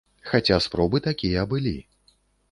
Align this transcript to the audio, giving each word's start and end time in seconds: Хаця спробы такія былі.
Хаця 0.29 0.57
спробы 0.65 1.01
такія 1.07 1.43
былі. 1.51 1.75